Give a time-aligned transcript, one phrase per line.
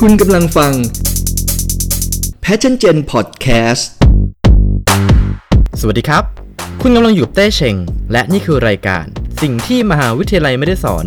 [0.00, 0.72] คุณกำลังฟัง
[2.44, 3.82] Passion Gen Podcast
[5.80, 6.24] สวัสดีครับ
[6.82, 7.76] คุณกำลังอยู่กับเต้เชง
[8.12, 9.04] และนี่คือรายการ
[9.42, 11.04] สิ่งที่มหาวิทยาลัยไม่ได้สอน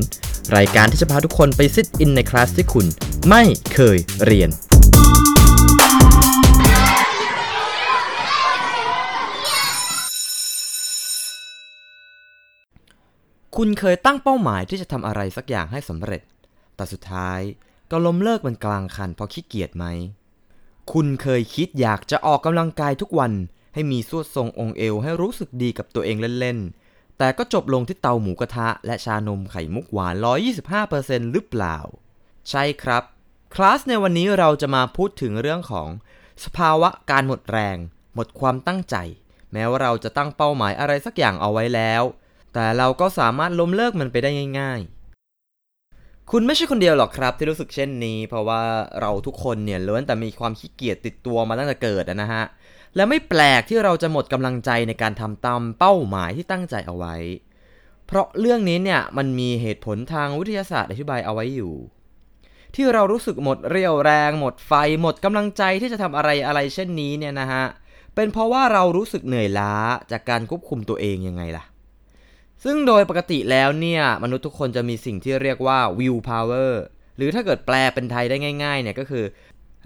[0.57, 2.85] รายการที่จะพาทุกคนไปซิทอินในคลาสที่คุณ
[3.29, 4.49] ไม่เคยเรียน
[13.57, 16.21] คุณเคยตั้งเป้าหมายที่จะทำอะไรสักอย่างให้สำเร็จ
[16.75, 17.39] แต่สุดท้าย
[17.91, 19.85] ก็ล้มเลิกมันกลางคันเพราะขี้เกียจไหม
[20.91, 23.33] คุณเคยคิดอยากจะออกกำลังกายทุกวัน
[23.73, 30.15] ให้มีสวดทรงองค์เอวให้รู้สึกดีกับตัวเองเล่นๆ แต่ก็จบลงที่เตาหมูกระทะ และชานมไข่มุกหวาน
[30.73, 31.77] 125%หรือเปล่า
[32.49, 33.03] ใช่ครับ
[33.53, 35.89] คลาสในวันนี้เราจะมาพูดถึงเรื่องของ
[36.43, 37.77] สภาวะการหมดแรง
[38.15, 38.95] หมดความตั้งใจ
[39.51, 42.03] แม้ว่าเราจะตั้งเป้าหมายอะไรสักอย่างเอาไว้แล้ว
[42.53, 44.96] แต่เราก็สามารถล้มเลิกมันไปได้ง่าย ๆ
[46.31, 48.61] คุณไม่ใช่คนเดียวหรอกครับ ที่รู้สึกเช่นนี้ เพราะว่า
[49.01, 52.43] เราทุกคนเนี่ยล้วนแต่มีความขี้เกียจติดตัวมาตั้งแต่เกิดนะฮะ
[52.95, 57.15] และไม่แปลกที่เราจะหมดกำลังใจในการทำตามเป้าหมายที่ตั้งใจเอาไว้
[58.07, 61.73] เพราะเรื่องนี้เนี่ยมันมีเหตุผลทางวิทยาศาสตร์อธิบายเอาไว้อยู่
[62.75, 67.63] ที่เรารู้สึกหมดเรี่ยวแรง หมดไฟ หมดกำลังใจที่จะทำอะไรอะไรเช่นนี้เนี่ยนะฮะ
[68.15, 69.73] เป็นเพราะว่าเรารู้สึกเหนื่อยล้า
[70.11, 71.63] จากการควบคุมตัวเองยังไงล่ะ
[72.63, 76.71] ซึ่งโดยปกติแล้วเนี่ย มนุษย์ทุกคนจะมีสิ่งที่เรียกว่า will power
[77.17, 79.25] หรือถ้าเกิดแปลเป็นไทยได้ง่ายๆเนี่ยก็คือ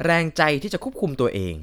[0.03, 1.55] แรงใจที่จะควบคุมตัวเอง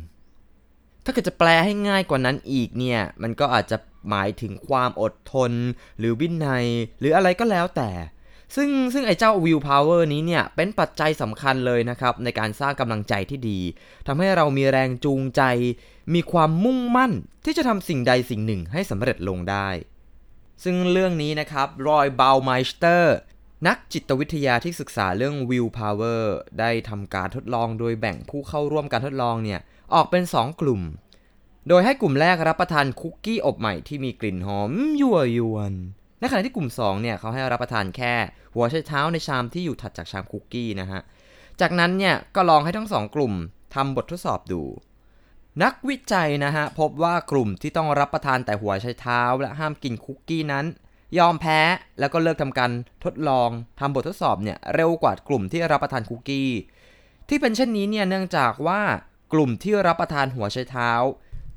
[1.04, 3.76] ถ้าเกิดจะแปลให้ง่ายกว่านั้นอีกเนี่ย มันก็อาจจะ
[4.10, 5.52] หมายถึงความอดทน
[5.98, 6.66] หรือวินัย
[7.00, 7.90] หรืออะไรก็แล้วแต่
[8.56, 13.60] ซึ่งซึ่งไอ้เจ้า will power นี้เนี่ย เป็นปัจจัยสำคัญเลยนะครับ ในการสร้างกำลังใจที่ดี
[14.06, 15.42] ทำให้เรามีแรงจูงใจ
[16.14, 17.12] มีความมุ่งมั่น
[17.44, 19.68] ที่จะทำสิ่งใดสิ่งหนึ่งให้สำเร็จลงได้
[20.64, 23.16] ซึ่งเรื่องนี้นะครับรอยเบาวไมสเตอร์
[23.66, 26.22] นักจิตวิทยาที่ศึกษาเรื่อง will power
[26.60, 29.60] ได้ทำการทดลองโดยแบ่งผู้เข้าร่วมการทดลองเนี่ย
[29.94, 30.82] ออกเป็น 2 กลุ่ม
[31.68, 35.72] โดยให้กลุ่มแรกรับประทานคุกกี้อบใหม่ที่มีกลิ่นหอมยั่วยวน
[36.18, 38.14] ในขณะที่กลุ่ม 2 เนี่ยเขาให้รับประทานแค่
[38.54, 41.00] หัวไชเท้าในชามที่อยู่ถัดจากชามคุกกี้นะฮะ
[41.60, 43.32] จากนั้นเนี่ยก็ลองให้ทั้งสองกลุ่ม
[43.74, 44.62] ทำบททดสอบดู
[45.62, 50.66] นักวิจัยนะฮะพบว่ากลุ่มที่ต้องรับประทานแต่หัวไชเท้า และห้ามกินคุกกี้นั้น
[51.18, 51.60] ยอมแพ้
[51.98, 52.70] แล้วก็เลิกทำการ
[53.04, 56.50] ทดลองทำบททดสอบเนี่ยเร็วกว่ากลุ่มที่รับประทานคุกกี้
[57.28, 58.80] ที่เป็นเช่นนี้เนี่ยเนื่องจากว่า
[59.32, 60.90] กลุ่มที่รับประทานหัวไชเท้า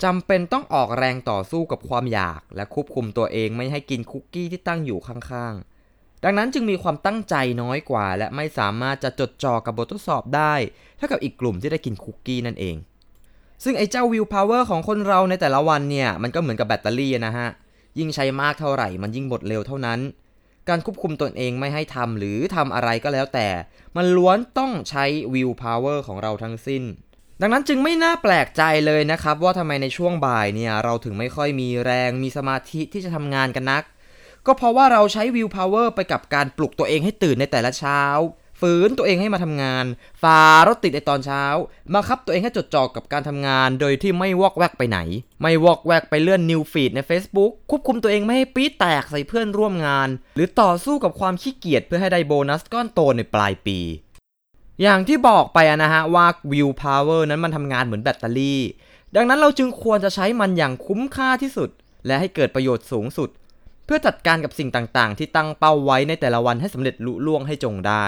[0.03, 10.53] จำเป็นต้องออกแรงต่อสู้กับความอยาก และควบคุมตัวเองไม่ให้กินคุกกี้ที่ตั้งอยู่ข้างๆ ดังนั้นจึงมีความตั้งใจน้อยกว่า และไม่สามารถจะจดจ่อกับบททดสอบได้
[10.97, 12.77] เท่ากับอีกกลุ่มที่ได้กินคุกกี้นั่นเอง
[13.63, 17.47] ซึ่งไอ้เจ้า willpower ของคนเราในแต่ละวันเนี่ย มันก็เหมือนกับแบตเตอรี่นะฮะ
[17.99, 19.99] ยิ่งใช้มากเท่าไหร่ มันยิ่งหมดเร็วเท่านั้น
[20.69, 23.47] การควบคุมตนเองไม่ให้ทำหรือทำอะไรก็แล้วแต่
[23.97, 26.83] มันล้วนต้องใช้ willpower ของเราทั้งสิ้น
[27.41, 33.83] ดังนั้นจึงไม่น่าแปลกใจเลยนะครับ ว่าทำไมในช่วงบ่ายเนี่ย เราถึงไม่ค่อยมีแรงมีสมาธิที่จะทำงานกันนัก
[34.45, 38.01] ก็เพราะว่าเราใช้ willpower ไปกับการปลุกตัวเองให้ตื่นในแต่ละเช้า
[38.61, 39.85] ฝืนตัวเองให้มาทำงาน
[40.21, 41.43] ฝ่ารถติดในตอนเช้า
[41.93, 44.99] บังคับตัวเองให้จดจ่อกับการทำงาน โดยที่ไม่วอกแวกไปไหน
[45.41, 53.79] ไม่วอกแวกไปเลื่อน news feed ใน Facebook ควบคุมตัวเองไม่ให้ปี๊ดแตกใส่เพื่อนร่วมงาน หรือต่อสู้กับความขี้เกียจเพื่อให้ได้โบนัสก้อนโตในปลายปี
[54.81, 58.61] อย่างที่บอกไปนะฮะว่า willpower นั้นมันทำงานเหมือนแบตเตอรี่
[59.15, 61.69] ดังนั้นเราจึงควรจะใช้มันอย่างคุ้มค่าที่สุด
[62.05, 63.29] และให้เกิดประโยชน์สูงสุด
[63.85, 68.05] เพื่อจัดการกับสิ่งต่างๆ ที่ตั้งเป้าไว้ในแต่ละวันให้สำเร็จลุล่วงให้จงได้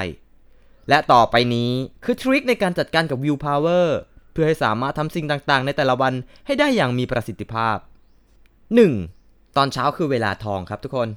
[0.90, 1.72] และต่อไปนี้
[2.04, 3.98] คือ trick ในการจัดการกับ willpower
[4.34, 6.14] เพื่อให้สามารถทำสิ่งต่างๆ ในแต่ละวัน
[6.46, 7.78] ให้ได้อย่างมีประสิทธิภาพ
[8.88, 9.58] 1.
[9.58, 11.10] ตอนเช้าคือเวลาทองครับทุกคน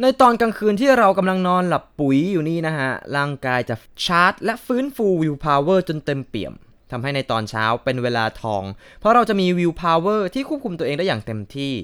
[0.00, 6.52] ในตอนกลางคืนที่เรากำลังนอนหลับปุ๋ยอยู่นี่นะฮะ ร่างกายจะชาร์จ และฟื้นฟู willpower จนเต็มเปี่ยม
[6.90, 8.62] ทำให้ในตอนเช้าเป็นเวลาทอง
[9.00, 11.74] เพราะเราจะมีวิวพาวเวอร์ที่ควบคุมตัวเองได้อย่างเต็มที่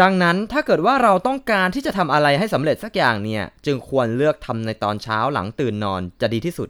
[0.00, 6.68] ดังนั้นถ้าเกิดว่าเราต้องการที่จะทำอะไรให้สำเร็จสักอย่างเนี่ย จึงควรเลือกทำในตอนเช้าหลังตื่นนอนจะดีที่สุด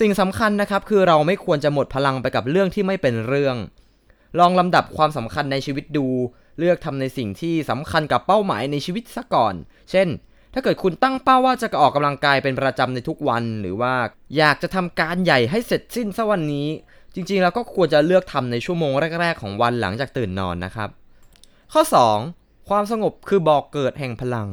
[0.00, 3.56] สิ่งสำคัญนะครับคือเราไม่ควรจะหมดพลังไปกับเรื่องที่ไม่เป็นเรื่อง
[4.38, 6.06] ลองลำดับความสำคัญในชีวิตดู
[6.58, 9.54] เลือกทำในสิ่งที่สำคัญกับเป้าหมายในชีวิตซะก่อน
[9.90, 10.08] เช่น
[10.54, 13.94] ถ้าเกิดคุณตั้งเป้าว่าจะออกกำลังกายเป็นประจำในทุกวัน หรือว่า
[14.36, 16.68] อยากจะทำการใหญ่ให้เสร็จสิ้นสักวันนี้
[17.14, 20.88] จริงๆ แล้วก็ควรจะเลือกทำในชั่วโมงแรก ๆ ของวันหลังจากตื่นนอนนะครับ
[21.74, 21.82] ข้อ
[22.24, 22.68] 2.
[22.68, 24.48] ความสงบคือบอกเกิดแห่งพลัง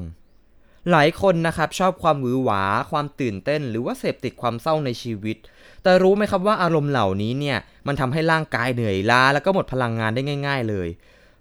[0.91, 5.37] หลายคนนะครับชอบความหวือหวา ความตื่นเต้น หรือว่าเสพติดความเศร้าในชีวิต
[5.83, 7.57] แต่รู้ไหมครับว่าอารมณ์เหล่านี้เนี่ย
[7.87, 10.87] มันทำให้ร่างกายเหนื่อยล้าแล้วก็หมดพลังงานได้ง่าย ๆ เลย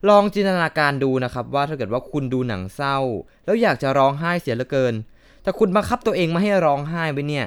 [0.09, 2.99] ลองจินตนาการดูนะครับว่าถ้าเกิดว่าคุณดูหนังเศร้า
[3.45, 4.95] แล้วอยากจะร้องไห้เสียเหลือเกิน
[5.43, 7.47] แต่คุณบังคับตัวเองไม่ให้ร้องไห้ไว้เนี่ย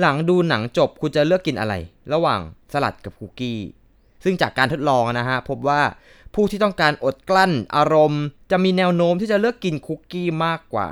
[0.00, 1.74] หลังดูหนังจบคุณจะเลือกกินอะไร
[2.12, 2.40] ระหว่าง
[2.72, 3.60] สลัดกับคุกกี้
[4.24, 5.80] ซึ่งจากการทดลองนะฮะ พบว่า
[6.34, 10.88] ผู้ที่ต้องการอดกลั้นอารมณ์ จะมีแนวโน้มที่จะเลือกกินคุกกี้มากกว่า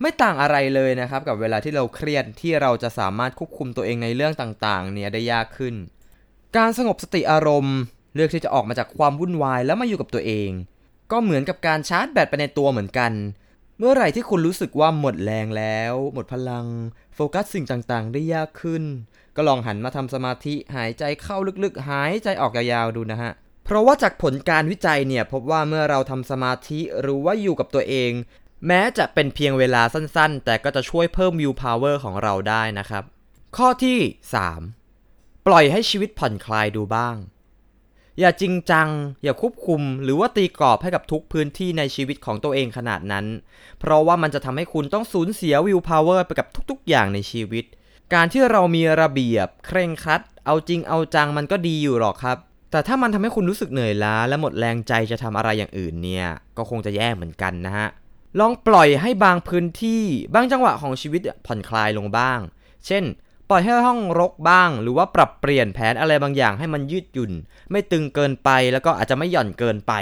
[0.00, 5.74] ไม่ต่างอะไรเลยนะครับ กับเวลาที่เราเครียดที่เราจะสามารถควบคุมตัวเองในเรื่องต่างๆ เนี่ยได้ยากขึ้น
[6.56, 7.76] การสงบสติอารมณ์
[8.14, 10.50] เลือกที่จะออกมาจากความวุ่นวายแล้วมาอยู่กับตัวเอง
[11.12, 13.12] ก็เหมือนกับการชาร์จแบตไปในตัวเหมือนกัน
[13.78, 16.66] เมื่อไหร่ที่คุณรู้สึกว่าหมดแรงแล้ว หมดพลัง
[17.14, 18.82] โฟกัสสิ่งต่างๆ ได้ยากขึ้น
[19.36, 23.32] ก็ลองหันมาทำสมาธิหายใจเข้าลึกๆ หายใจออกยาวๆดูนะฮะ
[23.66, 28.12] เพราะว่าจากผลการวิจัยเนี่ยพบว่าเมื่อเราทำสมาธิหรือว่าอยู่กับตัวเอง
[28.66, 33.04] แม้จะเป็นเพียงเวลาสั้นๆ แต่ก็จะช่วยเพิ่ม willpower ของเราได้นะครับ
[33.56, 33.98] ข้อที่
[34.72, 37.16] 3 ปล่อยให้ชีวิตผ่อนคลายดูบ้าง
[38.20, 38.88] อย่าจริงจัง
[39.22, 43.26] อย่าควบคุม หรือว่าตีกรอบให้กับทุกพื้นที่ในชีวิตของตัวเองขนาดนั้น
[43.80, 47.64] เพราะว่ามันจะทำให้คุณต้องสูญเสียวิวพาวเวอร์ไปกับทุกๆ อย่างในชีวิต
[48.14, 52.38] การที่เรามีระเบียบ เคร่งครัด เอาจริงเอาจังมันก็ดีอยู่หรอกครับ
[52.76, 56.26] แต่ถ้ามันทำให้คุณรู้สึกเหนื่อยล้าและหมดแรงใจจะทำอะไรอย่างอื่นเนี่ย
[56.56, 57.88] ก็คงจะแย่เหมือนกันนะฮะ
[58.40, 60.02] ลองปล่อยให้บางพื้นที่
[60.34, 62.38] บางจังหวะของชีวิตผ่อนคลายลงบ้าง
[62.86, 63.04] เช่น
[63.48, 67.32] ปล่อยให้ห้องรกบ้าง หรือว่าปรับเปลี่ยนแผนอะไรบางอย่างให้มันยืดหยุ่น
[67.70, 69.92] ไม่ตึงเกินไปแล้วก็อาจจะไม่หย่อนเกินไป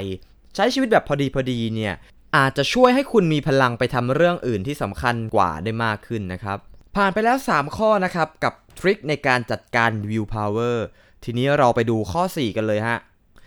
[0.54, 1.94] ใช้ชีวิตแบบพอดีพอดีเนี่ย
[2.36, 6.58] อาจจะช่วยให้คุณมีพลังไปทำเรื่องอื่นที่สำคัญกว่าได้มากขึ้นนะครับ
[6.96, 10.86] ผ่านไปแล้ว 3 ข้อนะครับ กับ trick ในการจัดการ willpower
[11.24, 12.98] ทีนี้เราไปดูข้อ 4 กันเลยฮะ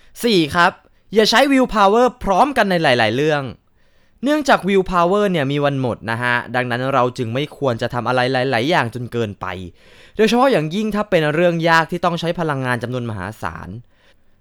[0.04, 0.72] 4 ครับ
[1.14, 3.44] อย่าใช้ willpower พร้อมกันในหลาย ๆ เรื่อง
[4.24, 8.20] เนื่องจาก willpower เนี่ยมีวันหมดนะฮะ ดังนั้นเราจึงไม่ควรจะทำอะไร
[8.52, 9.46] หลาย ๆ อย่างจนเกินไป
[10.16, 13.70] โดยเฉพาะอย่างยิ่งถ้าเป็นเรื่องยากที่ต้องใช้พลังงานจำนวนมหาศาล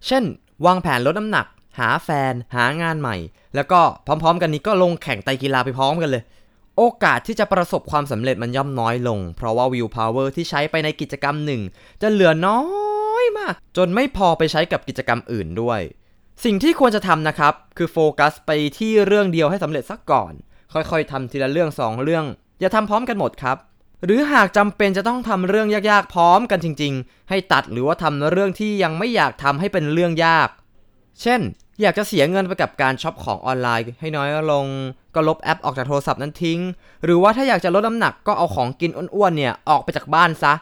[0.07, 0.25] เช่น
[0.67, 1.47] วางแผนลดน้ำหนัก
[1.79, 3.17] หาแฟน หางานใหม่
[3.55, 6.23] แล้วก็พร้อม ๆ กันนี้ก็ลงแข่งไตรกีฬาไปพร้อมกันเลย
[6.79, 11.63] โอกาสที่จะประสบความสำเร็จมันย่อมน้อยลง เพราะว่าวิวพาวเวอร์ที่ใช้ไปในกิจกรรมหนึ่ง
[12.03, 12.86] จะเหลือน้อย
[13.39, 15.81] มาก จนไม่พอไปใช้กับกิจกรรมอื่นด้วย
[16.45, 20.33] สิ่งที่ควรจะทำนะครับ คือโฟกัสไปที่เรื่องเดียวให้สำเร็จสักก่อน
[20.73, 22.25] ค่อยๆทำทีละเรื่องสองเรื่อง
[22.61, 23.57] อย่าทำพร้อมกันหมดครับ
[24.05, 30.49] หรือหากจำเป็นจะต้องทำเรื่องยากๆพร้อมกันจริง ๆ ให้ตัดหรือว่าทำเรื่องที่ยังไม่อยากทำให้เป็นเรื่องยาก
[31.23, 31.41] เช่น
[31.81, 34.67] อยากจะเสียเงินไปกับการช็อปของออนไลน์ ให้น้อยลง
[35.15, 36.61] ก็ลบแอปออกจากโทรศัพท์นั้นทิ้ง
[37.05, 40.53] หรือว่าถ้าอยากจะลดน้ำหนักก็เอาของกินอ้วนๆเนี่ยออกไปจากบ้านซะ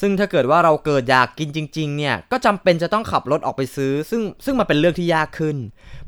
[0.00, 5.56] ซึ่งถ้าเกิดว่าเราเกิดอยากกินจริง ๆ เนี่ย ก็จำเป็นจะต้องขับรถออกไปซื้อ ซึ่งซึ่งมันเป็นเรื่องที่ยากขึ้น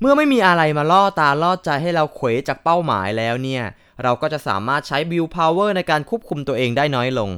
[0.00, 3.62] เมื่อไม่มีอะไรมาล่อตาล่อใจให้เราเขวจากเป้าหมายแล้วเนี่ย
[4.02, 7.30] เราก็จะสามารถใช้ willpower ในการควบคุมตัวเองได้น้อยลง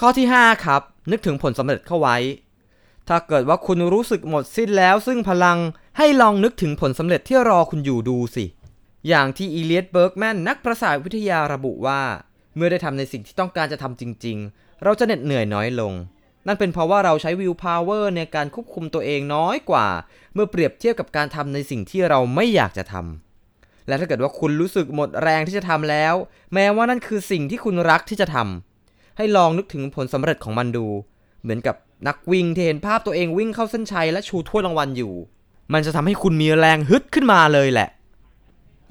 [0.00, 2.16] ข้อที่ 5 ครับ นึกถึงผลสำเร็จเข้าไว้
[3.08, 5.58] ถ้าเกิดว่าคุณรู้สึกหมดสิ้นแล้ว ซึ่งพลัง
[5.98, 8.44] ให้ลองนึกถึงผลสำเร็จที่รอคุณอยู่ดูสิ
[9.08, 12.02] อย่างที่อีเลียตเบิร์กแมนนักประสาทวิทยาระบุว่า
[12.56, 15.92] เมื่อได้ทำในสิ่งที่ต้องการจะทำจริง ๆ เราจะเหน็ดเหนื่อยน้อยลง
[16.46, 19.86] นั่นเป็นเพราะว่าเราใช้ willpower ในการควบคุมตัวเองน้อยกว่า
[20.34, 26.14] เมื่อเปรียบเทียบกับการทำในสิ่งที่เราไม่อยากจะทำและถ้าเกิดว่าคุณรู้สึกหมดแรงที่จะทำแล้ว
[26.54, 30.86] แม้ว่านั่นคือสิ่งที่คุณรักที่จะทำให้ลองนึกถึงผลสำเร็จของมันดู
[31.42, 31.76] เหมือนกับ
[32.08, 35.14] นักวิ่งที่เห็นภาพตัวเองวิ่งเข้าเส้นชัยและชูถ้วยรางวัลอยู่
[35.72, 37.88] มันจะทำให้คุณมีแรงฮึดขึ้นมาเลยแหละ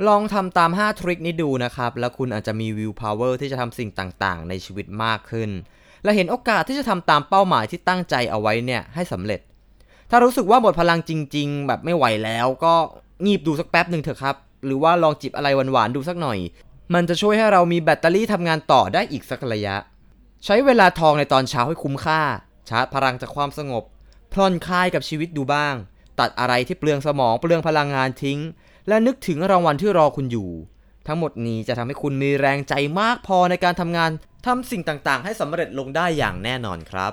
[0.08, 5.50] ลองทำตาม 5 trick นี้ดูนะครับ แล้วคุณอาจจะมี willpower ที่จะทำสิ่งต่างๆ ในชีวิตมากขึ้น
[6.04, 9.40] และเห็นโอกาสที่จะทำตามเป้าหมายที่ตั้งใจเอาไว้เนี่ยให้สำเร็จ
[10.10, 12.74] ถ้ารู้สึกว่าหมดพลังจริง ๆ แบบไม่ไหวแล้วก็
[13.26, 14.36] งีบดูสักแป๊บหนึ่งเถอะครับ
[14.66, 16.40] หรือว่าลองจิบอะไรหวานๆดูสักหน่อย
[16.94, 19.76] มันจะช่วยให้เรามีแบตเตอรี่ทำงานต่อได้อีกสักระยะ
[20.46, 22.22] ใช้เวลาทองในตอนเช้าให้คุ้มค่า
[22.70, 23.84] ชาร์จพลังจากความสงบ
[24.34, 25.76] ผ่อนคลายกับชีวิตดูบ้าง
[26.20, 28.40] ตัดอะไรที่เปลืองสมองเปลืองพลังงานทิ้ง
[28.88, 30.50] และนึกถึงรางวัลที่รอคุณอยู่
[31.10, 34.12] ทั้งหมดนี้จะทำให้คุณมีแรงใจมากพอในการทำงาน
[34.46, 37.12] ทำสิ่งต่างๆ ให้สำเร็จลงได้อย่างแน่นอนครับ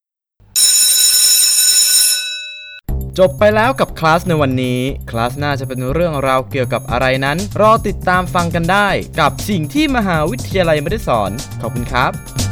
[3.18, 8.88] จบไปแล้วกับคลาสในวันนี้ คลาสหน้าจะเป็นเรื่องราวเกี่ยวกับอะไรนั้น รอติดตามฟังกันได้
[9.20, 12.45] กับสิ่งที่มหาวิทยาลัยไม่ได้สอน ขอบคุณครับ